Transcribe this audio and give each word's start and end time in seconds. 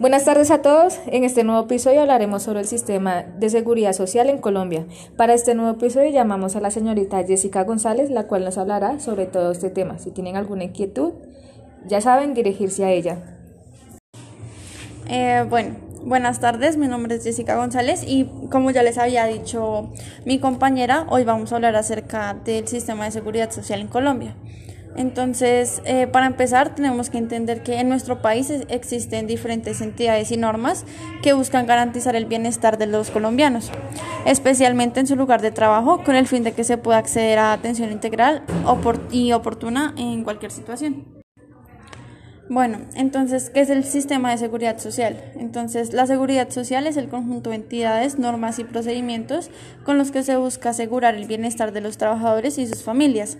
Buenas 0.00 0.24
tardes 0.24 0.52
a 0.52 0.62
todos. 0.62 1.00
En 1.06 1.24
este 1.24 1.42
nuevo 1.42 1.64
episodio 1.64 2.02
hablaremos 2.02 2.44
sobre 2.44 2.60
el 2.60 2.66
sistema 2.66 3.24
de 3.24 3.50
seguridad 3.50 3.92
social 3.92 4.28
en 4.28 4.38
Colombia. 4.38 4.86
Para 5.16 5.34
este 5.34 5.56
nuevo 5.56 5.72
episodio 5.72 6.08
llamamos 6.10 6.54
a 6.54 6.60
la 6.60 6.70
señorita 6.70 7.24
Jessica 7.24 7.64
González, 7.64 8.08
la 8.08 8.28
cual 8.28 8.44
nos 8.44 8.58
hablará 8.58 9.00
sobre 9.00 9.26
todo 9.26 9.50
este 9.50 9.70
tema. 9.70 9.98
Si 9.98 10.12
tienen 10.12 10.36
alguna 10.36 10.62
inquietud, 10.62 11.14
ya 11.88 12.00
saben 12.00 12.32
dirigirse 12.32 12.84
a 12.84 12.92
ella. 12.92 13.18
Eh, 15.08 15.44
bueno, 15.50 15.74
buenas 16.04 16.38
tardes. 16.38 16.76
Mi 16.76 16.86
nombre 16.86 17.16
es 17.16 17.24
Jessica 17.24 17.56
González 17.56 18.04
y 18.06 18.30
como 18.52 18.70
ya 18.70 18.84
les 18.84 18.98
había 18.98 19.24
dicho 19.26 19.90
mi 20.24 20.38
compañera, 20.38 21.06
hoy 21.08 21.24
vamos 21.24 21.50
a 21.50 21.56
hablar 21.56 21.74
acerca 21.74 22.34
del 22.44 22.68
sistema 22.68 23.06
de 23.06 23.10
seguridad 23.10 23.50
social 23.50 23.80
en 23.80 23.88
Colombia. 23.88 24.36
Entonces, 24.96 25.80
eh, 25.84 26.06
para 26.06 26.26
empezar, 26.26 26.74
tenemos 26.74 27.10
que 27.10 27.18
entender 27.18 27.62
que 27.62 27.78
en 27.78 27.88
nuestro 27.88 28.20
país 28.20 28.50
existen 28.68 29.26
diferentes 29.26 29.80
entidades 29.80 30.32
y 30.32 30.36
normas 30.36 30.84
que 31.22 31.32
buscan 31.32 31.66
garantizar 31.66 32.16
el 32.16 32.26
bienestar 32.26 32.78
de 32.78 32.86
los 32.86 33.10
colombianos, 33.10 33.70
especialmente 34.26 35.00
en 35.00 35.06
su 35.06 35.16
lugar 35.16 35.40
de 35.40 35.50
trabajo, 35.50 36.02
con 36.04 36.16
el 36.16 36.26
fin 36.26 36.42
de 36.42 36.52
que 36.52 36.64
se 36.64 36.78
pueda 36.78 36.98
acceder 36.98 37.38
a 37.38 37.52
atención 37.52 37.92
integral 37.92 38.44
y 39.12 39.32
oportuna 39.32 39.94
en 39.96 40.24
cualquier 40.24 40.50
situación. 40.50 41.17
Bueno, 42.50 42.78
entonces, 42.94 43.50
¿qué 43.50 43.60
es 43.60 43.68
el 43.68 43.84
sistema 43.84 44.30
de 44.30 44.38
seguridad 44.38 44.78
social? 44.78 45.22
Entonces, 45.38 45.92
la 45.92 46.06
seguridad 46.06 46.48
social 46.48 46.86
es 46.86 46.96
el 46.96 47.10
conjunto 47.10 47.50
de 47.50 47.56
entidades, 47.56 48.18
normas 48.18 48.58
y 48.58 48.64
procedimientos 48.64 49.50
con 49.84 49.98
los 49.98 50.10
que 50.10 50.22
se 50.22 50.38
busca 50.38 50.70
asegurar 50.70 51.14
el 51.14 51.26
bienestar 51.26 51.72
de 51.72 51.82
los 51.82 51.98
trabajadores 51.98 52.56
y 52.56 52.66
sus 52.66 52.82
familias. 52.82 53.36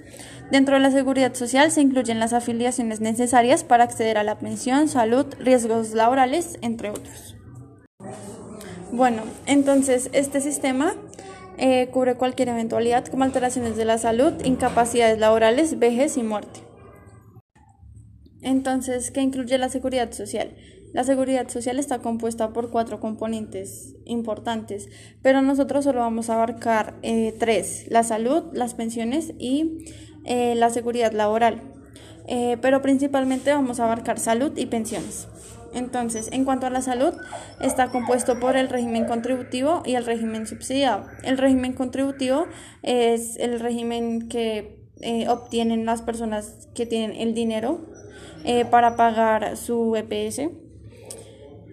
Dentro 0.51 0.75
de 0.75 0.81
la 0.81 0.91
seguridad 0.91 1.33
social 1.33 1.71
se 1.71 1.81
incluyen 1.81 2.21
las 2.21 2.35
afiliaciones 2.35 3.01
necesarias 3.01 3.65
para 3.65 3.85
acceder 3.85 4.19
a 4.19 4.25
la 4.25 4.39
pensión, 4.39 4.89
salud, 4.89 5.25
riesgos 5.39 5.95
laborales, 5.95 6.59
entre 6.61 6.91
otros. 6.91 7.35
Bueno, 8.93 9.23
entonces, 9.47 10.11
este 10.13 10.43
sistema 10.43 10.95
eh, 11.57 11.89
cubre 11.93 12.17
cualquier 12.17 12.51
eventualidad 12.51 13.07
como 13.07 13.25
alteraciones 13.25 13.77
de 13.77 13.87
la 13.87 13.97
salud, 13.97 14.35
incapacidades 14.45 15.19
laborales, 15.19 15.79
vejez 15.79 16.19
y 16.19 16.23
muerte. 16.23 16.58
Entonces, 18.43 19.11
¿qué 19.11 19.21
incluye 19.21 19.59
la 19.59 19.69
seguridad 19.69 20.13
social? 20.13 20.55
La 20.93 21.05
seguridad 21.05 21.49
social 21.49 21.79
está 21.79 21.99
compuesta 21.99 22.53
por 22.53 22.71
cuatro 22.71 22.99
componentes 22.99 23.95
importantes, 24.07 24.89
pero 25.21 25.43
nosotros 25.43 25.85
solo 25.85 26.01
vamos 26.01 26.31
a 26.31 26.35
abarcar 26.35 26.95
eh, 27.03 27.35
tres, 27.39 27.85
la 27.89 28.03
salud, 28.03 28.45
las 28.53 28.75
pensiones 28.75 29.35
y 29.39 29.85
eh, 30.25 30.55
la 30.55 30.71
seguridad 30.71 31.13
laboral. 31.13 31.61
Eh, 32.27 32.57
pero 32.63 32.81
principalmente 32.81 33.53
vamos 33.53 33.81
a 33.81 33.85
abarcar 33.85 34.19
salud 34.19 34.57
y 34.57 34.67
pensiones. 34.67 35.29
Entonces, 35.75 36.31
en 36.33 36.47
cuanto 36.47 36.67
a 36.67 36.71
la 36.71 36.81
salud, 36.81 37.13
está 37.61 37.89
compuesto 37.89 38.41
por 38.41 38.57
el 38.57 38.71
régimen 38.71 39.05
contributivo 39.05 39.83
y 39.85 39.95
el 39.95 40.07
régimen 40.07 40.47
subsidiado. 40.47 41.05
El 41.23 41.37
régimen 41.37 41.75
contributivo 41.75 42.47
es 42.83 43.37
el 43.37 43.61
régimen 43.61 44.29
que 44.29 44.79
obtienen 45.29 45.85
las 45.85 46.03
personas 46.03 46.69
que 46.75 46.87
tienen 46.87 47.15
el 47.15 47.35
dinero 47.35 47.87
eh, 48.45 48.65
para 48.65 48.97
pagar 48.97 49.57
su 49.57 49.97
EPS. 49.97 50.51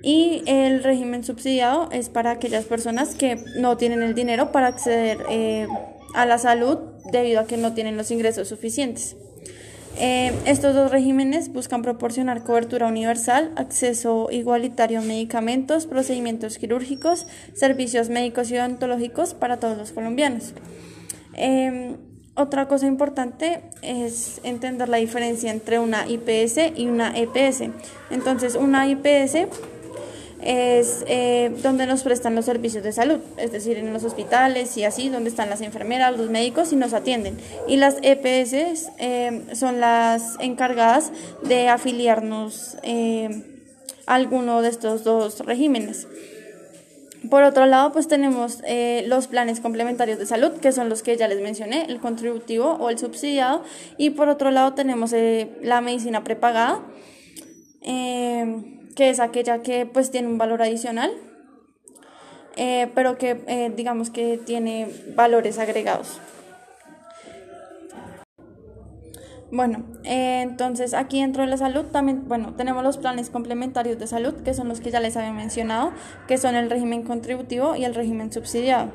Y 0.02 0.44
el 0.46 0.84
régimen 0.84 1.24
subsidiado 1.24 1.90
es 1.92 2.10
para 2.10 2.32
aquellas 2.32 2.66
personas 2.66 3.16
que 3.16 3.44
no 3.58 3.76
tienen 3.76 4.04
el 4.04 4.14
dinero 4.14 4.52
para 4.52 4.68
acceder 4.68 5.18
eh, 5.32 5.68
a 6.14 6.26
la 6.26 6.38
salud 6.38 6.78
debido 7.12 7.40
a 7.40 7.48
que 7.48 7.58
no 7.58 7.74
tienen 7.74 7.98
los 7.98 8.12
ingresos 8.12 8.48
suficientes. 8.48 9.16
Eh, 9.98 10.34
estos 10.46 10.76
dos 10.76 10.92
regímenes 10.92 11.52
buscan 11.54 11.82
proporcionar 11.82 12.44
cobertura 12.44 12.88
universal, 12.88 13.52
acceso 13.56 14.28
igualitario 14.30 15.00
a 15.00 15.02
medicamentos, 15.02 15.86
procedimientos 15.86 16.58
quirúrgicos, 16.58 17.28
servicios 17.54 18.10
médicos 18.10 18.52
y 18.52 18.58
odontológicos 18.58 19.34
para 19.34 19.58
todos 19.58 19.78
los 19.78 19.92
colombianos. 19.94 20.54
Otra 22.38 22.68
cosa 22.68 22.86
importante 22.86 23.62
es 23.82 24.42
entender 24.44 24.90
la 24.90 24.98
diferencia 24.98 25.52
entre 25.52 25.80
una 25.80 26.06
IPS 26.06 26.74
y 26.76 26.88
una 26.88 27.18
EPS. 27.18 27.70
Entonces, 28.10 28.56
una 28.56 28.90
IPS 28.90 29.48
es 30.42 31.06
eh, 31.08 31.56
donde 31.64 31.88
nos 31.88 32.04
prestan 32.04 32.36
los 32.36 32.44
servicios 32.44 32.84
de 32.84 32.92
salud, 32.92 33.20
es 33.38 33.54
decir, 33.54 33.78
en 33.78 33.94
los 33.94 34.04
hospitales 34.04 34.76
y 34.76 34.84
así, 34.84 35.08
donde 35.08 35.30
están 35.30 35.50
las 35.50 35.62
enfermeras, 35.62 36.18
los 36.18 36.30
médicos 36.30 36.74
y 36.74 36.76
nos 36.76 36.92
atienden. 36.92 37.38
Y 37.70 37.78
las 37.78 37.96
EPS 38.02 38.92
eh, 39.00 39.46
son 39.54 39.80
las 39.80 40.36
encargadas 40.42 41.14
de 41.42 41.70
afiliarnos 41.70 42.76
eh, 42.84 43.44
a 44.08 44.16
alguno 44.16 44.62
de 44.62 44.70
estos 44.70 45.06
dos 45.06 45.40
regímenes. 45.40 46.06
Por 47.30 47.44
otro 47.44 47.66
lado, 47.66 47.92
pues 47.92 48.08
tenemos 48.08 48.62
eh, 48.66 49.04
los 49.08 49.28
planes 49.28 49.60
complementarios 49.60 50.20
de 50.20 50.26
salud, 50.26 50.52
que 50.60 50.72
son 50.72 50.90
los 50.90 51.04
que 51.04 51.16
ya 51.16 51.28
les 51.28 51.42
mencioné, 51.42 51.86
el 51.86 52.00
contributivo 52.00 52.74
o 52.74 52.90
el 52.90 52.98
subsidiado. 52.98 53.64
Y 53.98 54.12
por 54.12 54.30
otro 54.30 54.52
lado 54.52 54.74
tenemos 54.74 55.14
eh, 55.14 55.50
la 55.62 55.82
medicina 55.82 56.24
prepagada, 56.24 56.82
eh, 57.82 58.90
que 58.96 59.10
es 59.10 59.20
aquella 59.20 59.62
que 59.62 59.86
pues 59.86 60.12
tiene 60.12 60.28
un 60.28 60.38
valor 60.38 60.62
adicional, 60.62 61.12
pero 62.56 63.18
que 63.18 63.74
digamos 63.76 64.10
que 64.10 64.40
tiene 64.46 64.88
valores 65.14 65.60
agregados. 65.60 66.22
Bueno, 69.56 69.86
eh, 70.04 70.42
entonces 70.42 70.94
aquí 70.94 71.22
dentro 71.22 71.44
de 71.44 71.48
la 71.48 71.56
salud 71.56 71.86
también, 71.86 72.28
bueno, 72.28 72.56
tenemos 72.56 72.84
los 72.84 72.98
planes 72.98 73.30
complementarios 73.30 73.98
de 73.98 74.06
salud, 74.06 74.34
que 74.44 74.54
son 74.54 74.68
los 74.68 74.82
que 74.82 74.92
ya 74.92 75.00
les 75.00 75.16
había 75.16 75.32
mencionado, 75.32 75.94
que 76.28 76.38
son 76.38 76.56
el 76.56 76.70
régimen 76.70 77.04
contributivo 77.04 77.74
y 77.78 77.86
el 77.86 77.96
régimen 77.96 78.34
subsidiado. 78.34 78.92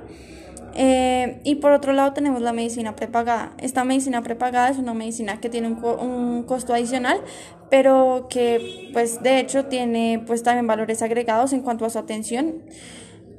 Eh, 0.74 1.40
y 1.44 1.54
por 1.54 1.72
otro 1.72 1.94
lado 1.94 2.12
tenemos 2.12 2.42
la 2.42 2.52
medicina 2.52 2.94
prepagada. 2.94 3.54
Esta 3.56 3.84
medicina 3.84 4.20
prepagada 4.20 4.68
es 4.68 4.76
una 4.76 4.92
medicina 4.92 5.40
que 5.40 5.48
tiene 5.48 5.68
un, 5.68 5.82
un, 5.82 6.42
costo 6.42 6.74
adicional, 6.74 7.22
pero 7.70 8.26
que 8.28 8.90
pues 8.92 9.22
de 9.22 9.40
hecho 9.40 9.64
tiene 9.64 10.22
pues 10.26 10.42
también 10.42 10.66
valores 10.66 11.00
agregados 11.00 11.54
en 11.54 11.62
cuanto 11.62 11.86
a 11.86 11.90
su 11.90 11.98
atención. 11.98 12.56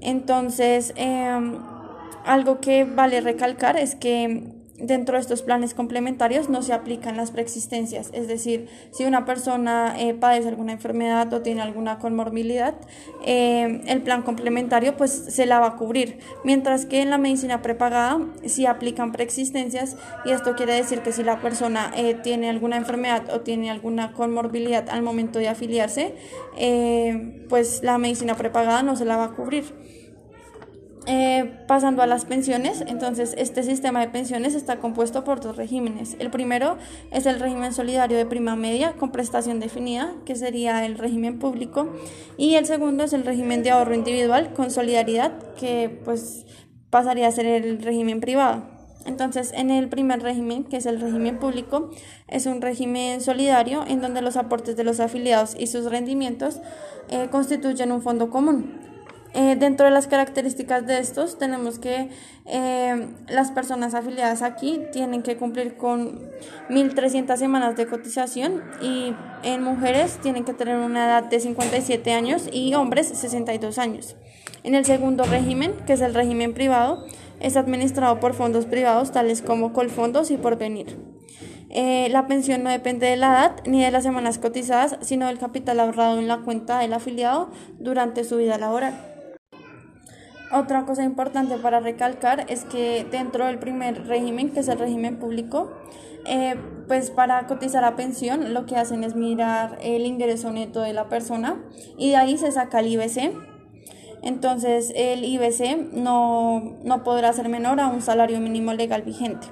Entonces, 0.01 0.91
em, 0.95 1.59
algo 2.25 2.59
que 2.61 2.83
vale 2.83 3.21
recalcar 3.21 3.77
es 3.77 3.93
que 3.93 4.59
dentro 4.81 5.15
de 5.15 5.21
estos 5.21 5.41
planes 5.41 5.73
complementarios 5.73 6.49
no 6.49 6.61
se 6.61 6.73
aplican 6.73 7.17
las 7.17 7.31
preexistencias, 7.31 8.09
es 8.13 8.27
decir, 8.27 8.67
si 8.91 9.05
una 9.05 9.25
persona 9.25 9.95
eh, 9.97 10.13
padece 10.13 10.49
alguna 10.49 10.73
enfermedad 10.73 11.31
o 11.33 11.41
tiene 11.41 11.61
alguna 11.61 11.99
comorbilidad, 11.99 12.75
eh, 13.25 13.81
el 13.85 14.01
plan 14.01 14.23
complementario 14.23 14.97
pues 14.97 15.11
se 15.11 15.45
la 15.45 15.59
va 15.59 15.67
a 15.67 15.75
cubrir, 15.75 16.19
mientras 16.43 16.85
que 16.85 17.01
en 17.01 17.09
la 17.09 17.17
medicina 17.17 17.61
prepagada 17.61 18.19
sí 18.45 18.65
aplican 18.65 19.11
preexistencias 19.11 19.97
y 20.25 20.31
esto 20.31 20.55
quiere 20.55 20.73
decir 20.73 21.01
que 21.01 21.11
si 21.11 21.23
la 21.23 21.39
persona 21.39 21.91
eh, 21.95 22.15
tiene 22.15 22.49
alguna 22.49 22.77
enfermedad 22.77 23.23
o 23.33 23.41
tiene 23.41 23.69
alguna 23.69 24.13
comorbilidad 24.13 24.89
al 24.89 25.03
momento 25.03 25.39
de 25.39 25.49
afiliarse, 25.49 26.15
pues 27.49 27.81
la 27.83 27.97
medicina 27.97 28.35
prepagada 28.35 28.83
no 28.83 28.95
se 28.95 29.05
la 29.05 29.17
va 29.17 29.25
a 29.25 29.31
cubrir. 29.31 30.00
Eh, 31.07 31.51
pasando 31.67 32.03
a 32.03 32.05
las 32.05 32.25
pensiones, 32.25 32.83
entonces 32.85 33.33
este 33.35 33.63
sistema 33.63 34.01
de 34.01 34.09
pensiones 34.09 34.53
está 34.53 34.77
compuesto 34.77 35.23
por 35.23 35.41
dos 35.41 35.57
regímenes. 35.57 36.15
El 36.19 36.29
primero 36.29 36.77
es 37.09 37.25
el 37.25 37.39
régimen 37.39 37.73
solidario 37.73 38.17
de 38.17 38.25
prima 38.27 38.55
media 38.55 38.93
con 38.93 39.11
prestación 39.11 39.59
definida, 39.59 40.13
que 40.25 40.35
sería 40.35 40.85
el 40.85 40.99
régimen 40.99 41.39
público, 41.39 41.89
y 42.37 42.53
el 42.53 42.67
segundo 42.67 43.03
es 43.03 43.13
el 43.13 43.25
régimen 43.25 43.63
de 43.63 43.71
ahorro 43.71 43.95
individual 43.95 44.53
con 44.53 44.69
solidaridad, 44.69 45.31
que 45.55 45.89
pues 46.05 46.45
pasaría 46.91 47.27
a 47.27 47.31
ser 47.31 47.47
el 47.47 47.81
régimen 47.81 48.19
privado. 48.19 48.63
Entonces, 49.05 49.51
en 49.55 49.71
el 49.71 49.89
primer 49.89 50.21
régimen, 50.21 50.63
que 50.65 50.77
es 50.77 50.85
el 50.85 51.01
régimen 51.01 51.39
público, 51.39 51.89
es 52.27 52.45
un 52.45 52.61
régimen 52.61 53.21
solidario 53.21 53.83
en 53.87 54.01
donde 54.01 54.21
los 54.21 54.37
aportes 54.37 54.77
de 54.77 54.83
los 54.83 54.99
afiliados 54.99 55.55
y 55.57 55.65
sus 55.65 55.85
rendimientos 55.85 56.59
eh, 57.09 57.27
constituyen 57.31 57.91
un 57.91 58.03
fondo 58.03 58.29
común. 58.29 58.90
Eh, 59.33 59.55
dentro 59.57 59.85
de 59.85 59.91
las 59.91 60.07
características 60.07 60.85
de 60.85 60.99
estos 60.99 61.37
tenemos 61.37 61.79
que 61.79 62.09
eh, 62.45 63.07
las 63.29 63.51
personas 63.51 63.93
afiliadas 63.93 64.41
aquí 64.41 64.81
tienen 64.91 65.23
que 65.23 65.37
cumplir 65.37 65.77
con 65.77 66.19
1.300 66.69 67.37
semanas 67.37 67.77
de 67.77 67.87
cotización 67.87 68.61
y 68.81 69.13
en 69.43 69.63
mujeres 69.63 70.19
tienen 70.21 70.43
que 70.43 70.53
tener 70.53 70.77
una 70.77 71.05
edad 71.05 71.23
de 71.23 71.39
57 71.39 72.11
años 72.11 72.49
y 72.51 72.73
hombres 72.73 73.07
62 73.07 73.77
años. 73.77 74.17
En 74.63 74.75
el 74.75 74.83
segundo 74.83 75.23
régimen, 75.23 75.73
que 75.87 75.93
es 75.93 76.01
el 76.01 76.13
régimen 76.13 76.53
privado, 76.53 77.05
es 77.39 77.55
administrado 77.55 78.19
por 78.19 78.33
fondos 78.33 78.65
privados 78.65 79.11
tales 79.11 79.41
como 79.41 79.71
Colfondos 79.71 80.29
y 80.29 80.37
Porvenir. 80.37 80.97
Eh, 81.69 82.09
la 82.11 82.27
pensión 82.27 82.63
no 82.63 82.69
depende 82.69 83.07
de 83.07 83.15
la 83.15 83.27
edad 83.27 83.55
ni 83.65 83.81
de 83.81 83.91
las 83.91 84.03
semanas 84.03 84.39
cotizadas, 84.39 84.97
sino 85.01 85.27
del 85.27 85.39
capital 85.39 85.79
ahorrado 85.79 86.19
en 86.19 86.27
la 86.27 86.39
cuenta 86.41 86.79
del 86.79 86.91
afiliado 86.91 87.49
durante 87.79 88.25
su 88.25 88.37
vida 88.37 88.57
laboral. 88.57 89.10
Otra 90.53 90.85
cosa 90.85 91.03
importante 91.03 91.55
para 91.57 91.79
recalcar 91.79 92.45
es 92.49 92.65
que 92.65 93.05
dentro 93.09 93.45
del 93.45 93.57
primer 93.57 94.05
régimen, 94.07 94.49
que 94.49 94.59
es 94.59 94.67
el 94.67 94.79
régimen 94.79 95.17
público, 95.17 95.71
eh, 96.25 96.55
pues 96.87 97.09
para 97.09 97.47
cotizar 97.47 97.85
a 97.85 97.95
pensión 97.95 98.53
lo 98.53 98.65
que 98.65 98.75
hacen 98.75 99.05
es 99.05 99.15
mirar 99.15 99.77
el 99.81 100.05
ingreso 100.05 100.51
neto 100.51 100.81
de 100.81 100.91
la 100.93 101.07
persona 101.07 101.63
y 101.97 102.09
de 102.09 102.15
ahí 102.17 102.37
se 102.37 102.51
saca 102.51 102.81
el 102.81 102.87
IBC. 102.87 103.31
Entonces 104.23 104.91
el 104.93 105.23
IBC 105.23 105.93
no, 105.93 106.77
no 106.83 107.03
podrá 107.03 107.31
ser 107.31 107.47
menor 107.47 107.79
a 107.79 107.87
un 107.87 108.01
salario 108.01 108.39
mínimo 108.41 108.73
legal 108.73 109.03
vigente. 109.03 109.47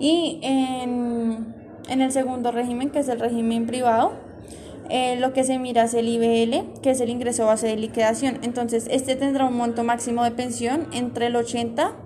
Y 0.00 0.40
en, 0.42 1.54
en 1.88 2.00
el 2.00 2.10
segundo 2.10 2.50
régimen, 2.50 2.90
que 2.90 2.98
es 2.98 3.08
el 3.08 3.20
régimen 3.20 3.66
privado, 3.66 4.12
eh, 4.90 5.16
lo 5.18 5.32
que 5.32 5.44
se 5.44 5.58
mira 5.58 5.84
es 5.84 5.94
el 5.94 6.08
IBL, 6.08 6.80
que 6.82 6.90
es 6.90 7.00
el 7.00 7.10
ingreso 7.10 7.46
base 7.46 7.66
de 7.66 7.76
liquidación. 7.76 8.38
Entonces, 8.42 8.86
este 8.90 9.16
tendrá 9.16 9.46
un 9.46 9.56
monto 9.56 9.84
máximo 9.84 10.24
de 10.24 10.30
pensión 10.32 10.86
entre 10.92 11.26
el 11.26 11.36
80 11.36 11.96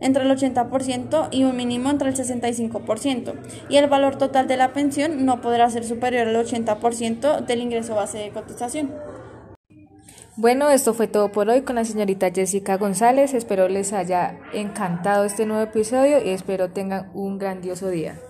entre 0.00 0.24
el 0.24 0.30
80% 0.30 1.28
y 1.30 1.44
un 1.44 1.56
mínimo 1.56 1.90
entre 1.90 2.10
el 2.10 2.16
65%. 2.16 3.34
Y 3.68 3.76
el 3.76 3.88
valor 3.88 4.16
total 4.16 4.46
de 4.46 4.56
la 4.56 4.72
pensión 4.72 5.24
no 5.26 5.40
podrá 5.40 5.68
ser 5.70 5.84
superior 5.84 6.28
al 6.28 6.36
80% 6.36 7.44
del 7.44 7.60
ingreso 7.60 7.94
base 7.94 8.18
de 8.18 8.30
cotización. 8.30 8.94
Bueno, 10.36 10.70
esto 10.70 10.94
fue 10.94 11.08
todo 11.08 11.32
por 11.32 11.48
hoy 11.48 11.62
con 11.62 11.74
la 11.74 11.84
señorita 11.84 12.30
Jessica 12.30 12.76
González. 12.76 13.34
Espero 13.34 13.68
les 13.68 13.92
haya 13.92 14.38
encantado 14.52 15.24
este 15.24 15.46
nuevo 15.46 15.64
episodio 15.64 16.24
y 16.24 16.28
espero 16.30 16.70
tengan 16.70 17.10
un 17.12 17.38
grandioso 17.38 17.88
día. 17.88 18.20